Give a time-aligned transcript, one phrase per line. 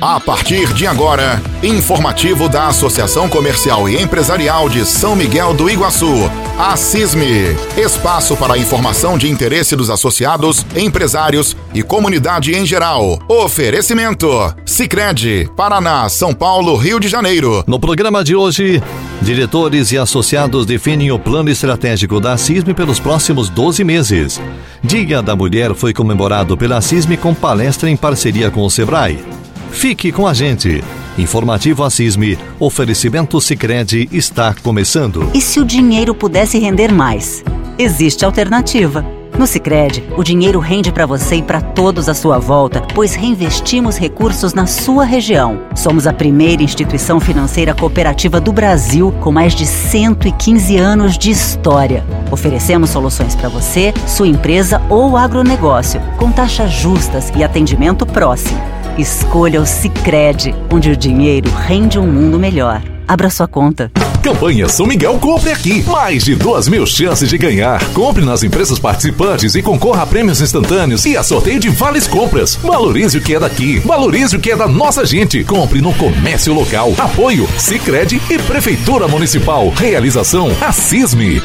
[0.00, 6.30] A partir de agora, informativo da Associação Comercial e Empresarial de São Miguel do Iguaçu,
[6.58, 7.54] a CISME.
[7.76, 13.18] Espaço para informação de interesse dos associados, empresários e comunidade em geral.
[13.28, 14.26] Oferecimento:
[14.64, 17.62] Sicredi, Paraná, São Paulo, Rio de Janeiro.
[17.66, 18.82] No programa de hoje,
[19.20, 24.40] diretores e associados definem o plano estratégico da CISME pelos próximos 12 meses.
[24.82, 29.39] Dia da Mulher foi comemorado pela CISME com palestra em parceria com o Sebrae.
[29.70, 30.82] Fique com a gente.
[31.16, 35.30] Informativo Assisme, oferecimento Sicredi está começando.
[35.34, 37.42] E se o dinheiro pudesse render mais?
[37.78, 39.04] Existe alternativa.
[39.38, 43.96] No Sicredi, o dinheiro rende para você e para todos à sua volta, pois reinvestimos
[43.96, 45.62] recursos na sua região.
[45.74, 52.04] Somos a primeira instituição financeira cooperativa do Brasil com mais de 115 anos de história.
[52.30, 58.60] Oferecemos soluções para você, sua empresa ou agronegócio, com taxas justas e atendimento próximo.
[59.00, 62.82] Escolha o Sicredi, onde o dinheiro rende um mundo melhor.
[63.08, 63.90] Abra sua conta.
[64.22, 65.82] Campanha São Miguel Compre Aqui.
[65.84, 67.82] Mais de duas mil chances de ganhar.
[67.94, 72.56] Compre nas empresas participantes e concorra a prêmios instantâneos e a sorteio de vales compras.
[72.56, 73.78] Valorize o que é daqui.
[73.78, 75.42] Valorize o que é da nossa gente.
[75.44, 76.92] Compre no comércio local.
[76.98, 79.70] Apoio Sicredi e Prefeitura Municipal.
[79.70, 81.40] Realização Assisme.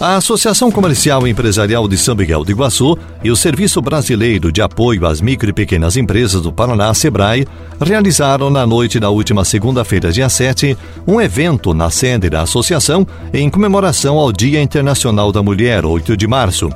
[0.00, 4.62] A Associação Comercial e Empresarial de São Miguel do Iguaçu e o Serviço Brasileiro de
[4.62, 7.48] Apoio às Micro e Pequenas Empresas do Paraná, SEBRAE,
[7.80, 13.50] realizaram na noite da última segunda-feira, dia 7, um evento na sede da associação em
[13.50, 16.70] comemoração ao Dia Internacional da Mulher, 8 de março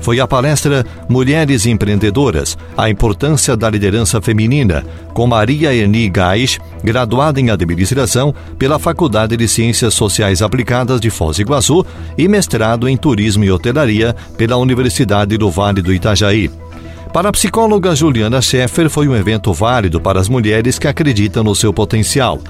[0.00, 7.40] foi a palestra Mulheres Empreendedoras, a importância da liderança feminina, com Maria Eni Gais, graduada
[7.40, 11.84] em administração pela Faculdade de Ciências Sociais Aplicadas de Foz do Iguaçu
[12.16, 16.50] e mestrado em Turismo e Hotelaria pela Universidade do Vale do Itajaí.
[17.12, 21.54] Para a psicóloga Juliana Scheffer, foi um evento válido para as mulheres que acreditam no
[21.54, 22.40] seu potencial.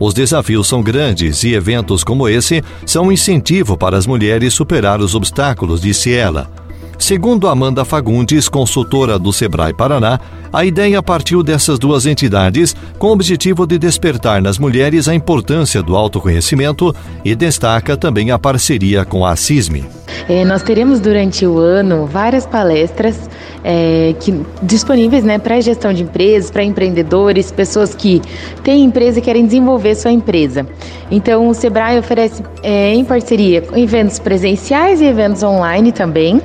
[0.00, 5.00] Os desafios são grandes e eventos como esse são um incentivo para as mulheres superar
[5.00, 6.50] os obstáculos, disse ela.
[6.98, 10.18] Segundo Amanda Fagundes, consultora do Sebrae Paraná,
[10.52, 15.82] a ideia partiu dessas duas entidades com o objetivo de despertar nas mulheres a importância
[15.82, 16.94] do autoconhecimento
[17.24, 19.84] e destaca também a parceria com a CISME.
[20.28, 23.28] É, nós teremos durante o ano várias palestras
[23.62, 28.22] é, que, disponíveis né, para gestão de empresas, para empreendedores, pessoas que
[28.62, 30.66] têm empresa e querem desenvolver sua empresa.
[31.10, 36.40] Então, o Sebrae oferece é, em parceria eventos presenciais e eventos online também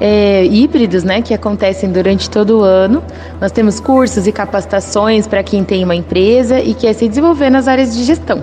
[0.00, 3.02] é, híbridos, né, que acontecem durante todo o ano.
[3.40, 7.68] Nós temos cursos e capacitações para quem tem uma empresa e quer se desenvolver nas
[7.68, 8.42] áreas de gestão.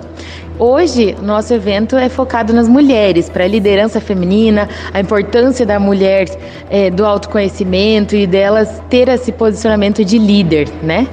[0.58, 6.28] Hoje, nosso evento é focado nas mulheres, para a liderança feminina, a importância da mulher,
[6.70, 11.08] é, do autoconhecimento e delas ter esse posicionamento de líder, né?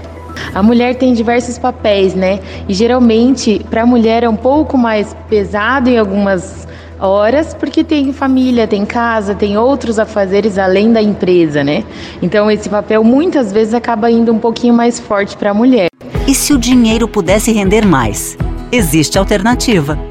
[0.53, 2.39] A mulher tem diversos papéis, né?
[2.69, 6.67] E geralmente, para a mulher é um pouco mais pesado em algumas
[7.01, 11.83] horas, porque tem família, tem casa, tem outros afazeres além da empresa, né?
[12.21, 15.87] Então esse papel muitas vezes acaba indo um pouquinho mais forte para a mulher.
[16.27, 18.37] E se o dinheiro pudesse render mais?
[18.71, 20.10] Existe alternativa.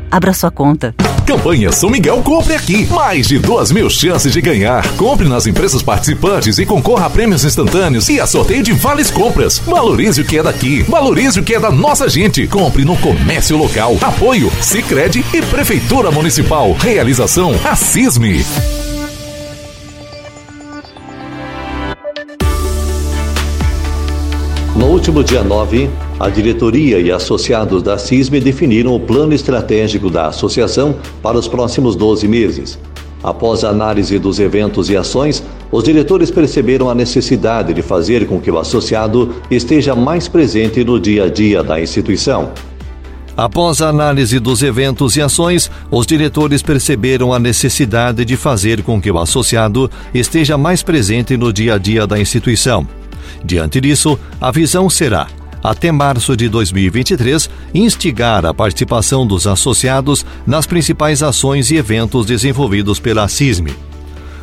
[0.11, 0.93] Abra sua conta.
[1.25, 2.85] Campanha São Miguel Compre Aqui.
[2.87, 4.85] Mais de duas mil chances de ganhar.
[4.97, 9.59] Compre nas empresas participantes e concorra a prêmios instantâneos e a sorteio de vales compras.
[9.59, 10.83] Valorize o que é daqui.
[10.83, 12.45] Valorize o que é da nossa gente.
[12.47, 13.97] Compre no comércio local.
[14.01, 16.73] Apoio Sicredi e Prefeitura Municipal.
[16.73, 18.43] Realização Assisme.
[25.01, 25.89] Último dia 9,
[26.19, 31.95] a diretoria e associados da CISME definiram o plano estratégico da associação para os próximos
[31.95, 32.77] 12 meses.
[33.23, 38.39] Após a análise dos eventos e ações, os diretores perceberam a necessidade de fazer com
[38.39, 42.51] que o associado esteja mais presente no dia a dia da instituição.
[43.35, 49.01] Após a análise dos eventos e ações, os diretores perceberam a necessidade de fazer com
[49.01, 53.00] que o associado esteja mais presente no dia a dia da instituição.
[53.43, 55.27] Diante disso, a visão será
[55.63, 62.99] até março de 2023, instigar a participação dos associados nas principais ações e eventos desenvolvidos
[62.99, 63.75] pela CISME.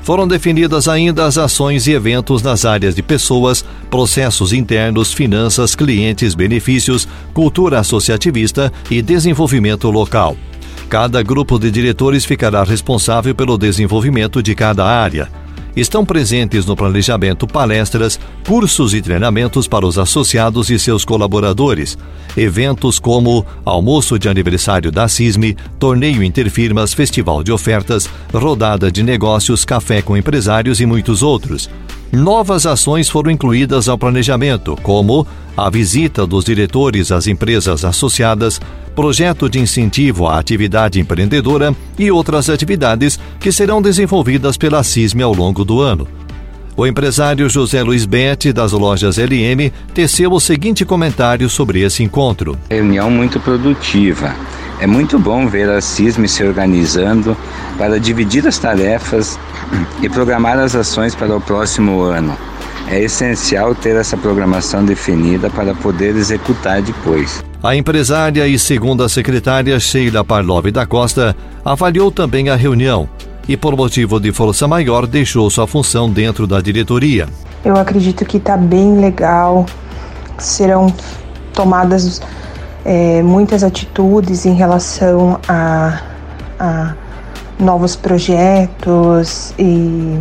[0.02, 6.34] Foram definidas ainda as ações e eventos nas áreas de pessoas, processos internos, finanças, clientes,
[6.34, 10.36] benefícios, cultura associativista e desenvolvimento local.
[10.88, 15.28] Cada grupo de diretores ficará responsável pelo desenvolvimento de cada área.
[15.78, 21.96] Estão presentes no planejamento palestras, cursos e treinamentos para os associados e seus colaboradores,
[22.36, 29.64] eventos como almoço de aniversário da CISME, torneio interfirmas, festival de ofertas, rodada de negócios,
[29.64, 31.70] café com empresários e muitos outros.
[32.12, 35.26] Novas ações foram incluídas ao planejamento, como
[35.56, 38.60] a visita dos diretores às empresas associadas,
[38.94, 45.34] projeto de incentivo à atividade empreendedora e outras atividades que serão desenvolvidas pela CISME ao
[45.34, 46.08] longo do ano.
[46.74, 52.56] O empresário José Luiz Bete, das lojas LM, teceu o seguinte comentário sobre esse encontro.
[52.70, 54.34] Reunião muito produtiva.
[54.80, 57.36] É muito bom ver a CISME se organizando
[57.76, 59.38] para dividir as tarefas
[60.00, 62.36] e programar as ações para o próximo ano.
[62.88, 67.42] É essencial ter essa programação definida para poder executar depois.
[67.60, 71.34] A empresária e segunda secretária Sheila Parlov da Costa
[71.64, 73.08] avaliou também a reunião
[73.48, 77.26] e, por motivo de força maior, deixou sua função dentro da diretoria.
[77.64, 79.66] Eu acredito que está bem legal,
[80.38, 80.94] serão
[81.52, 82.22] tomadas
[82.84, 86.00] é, muitas atitudes em relação a,
[86.58, 86.94] a
[87.58, 90.20] novos projetos e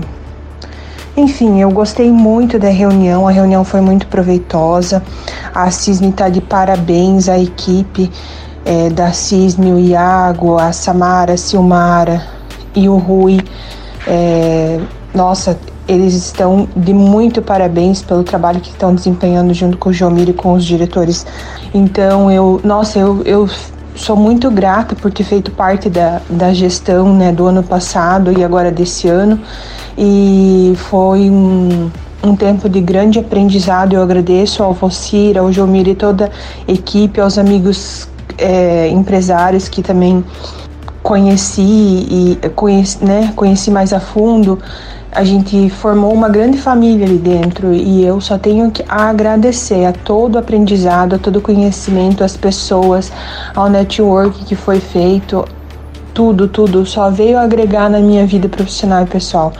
[1.17, 5.01] enfim, eu gostei muito da reunião, a reunião foi muito proveitosa.
[5.51, 8.11] A Cisne está de parabéns à equipe
[8.63, 12.21] é, da Cisne, o Iago, a Samara, a Silmara
[12.75, 13.39] e o Rui.
[14.05, 14.79] É,
[15.11, 15.57] nossa,
[15.87, 20.33] eles estão de muito parabéns pelo trabalho que estão desempenhando junto com o Jomir e
[20.33, 21.25] com os diretores.
[21.73, 23.49] Então, eu, nossa, eu, eu
[23.95, 28.43] sou muito grata por ter feito parte da, da gestão né, do ano passado e
[28.43, 29.39] agora desse ano.
[29.97, 31.89] E foi um,
[32.23, 33.93] um tempo de grande aprendizado.
[33.93, 36.31] Eu agradeço ao Vocir, ao Jomir e toda
[36.67, 38.07] a equipe, aos amigos
[38.37, 40.23] é, empresários que também
[41.07, 44.59] conheci e conheci, né, conheci mais a fundo
[45.09, 49.93] a gente formou uma grande família ali dentro e eu só tenho que agradecer a
[49.93, 53.09] todo o aprendizado, a todo o conhecimento, às pessoas,
[53.55, 55.47] ao network que foi feito,
[56.13, 59.53] tudo, tudo só veio agregar na minha vida profissional e pessoal.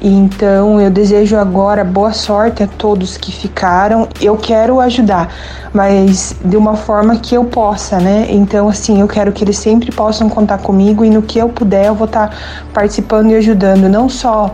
[0.00, 4.08] Então eu desejo agora boa sorte a todos que ficaram.
[4.20, 5.32] Eu quero ajudar,
[5.72, 8.26] mas de uma forma que eu possa, né?
[8.28, 11.86] Então, assim, eu quero que eles sempre possam contar comigo e no que eu puder
[11.86, 12.34] eu vou estar
[12.72, 14.52] participando e ajudando, não só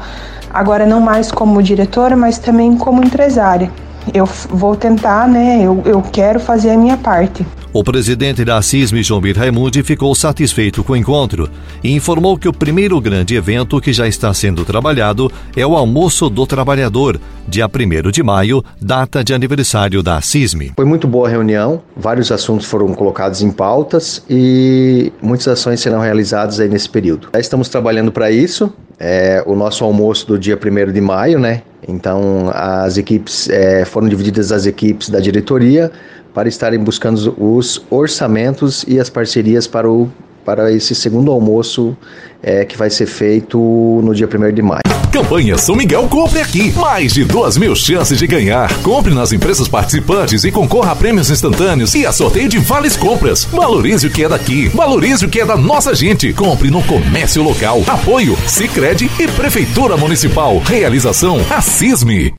[0.52, 3.70] agora não mais como diretora, mas também como empresária.
[4.12, 5.62] Eu vou tentar, né?
[5.62, 7.46] Eu, eu quero fazer a minha parte.
[7.74, 11.50] O presidente da CISM, João Raimundi, ficou satisfeito com o encontro
[11.82, 16.30] e informou que o primeiro grande evento que já está sendo trabalhado é o Almoço
[16.30, 20.70] do Trabalhador, dia 1 de maio, data de aniversário da CISM.
[20.76, 25.98] Foi muito boa a reunião, vários assuntos foram colocados em pautas e muitas ações serão
[25.98, 27.28] realizadas aí nesse período.
[27.34, 31.62] Já estamos trabalhando para isso, é o nosso almoço do dia 1 de maio, né?
[31.86, 35.90] Então, as equipes é, foram divididas as equipes da diretoria
[36.32, 40.08] para estarem buscando os orçamentos e as parcerias para, o,
[40.44, 41.96] para esse segundo almoço
[42.42, 43.58] é, que vai ser feito
[44.02, 44.83] no dia 1 de maio.
[45.14, 46.72] Campanha São Miguel Compre Aqui.
[46.72, 48.68] Mais de duas mil chances de ganhar.
[48.82, 53.44] Compre nas empresas participantes e concorra a prêmios instantâneos e a sorteio de vales compras.
[53.44, 54.66] Valorize o que é daqui.
[54.70, 56.32] Valorize o que é da nossa gente.
[56.32, 57.84] Compre no comércio local.
[57.86, 60.58] Apoio Sicredi e Prefeitura Municipal.
[60.58, 62.34] Realização Assisme.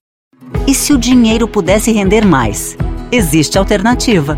[0.68, 2.76] E se o dinheiro pudesse render mais?
[3.10, 4.38] Existe alternativa.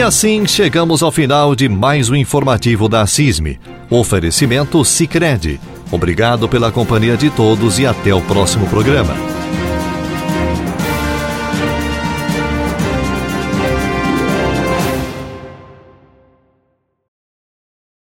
[0.00, 3.60] E assim chegamos ao final de mais um informativo da CISME.
[3.90, 5.60] Oferecimento Sicredi.
[5.92, 9.39] Obrigado pela companhia de todos e até o próximo programa.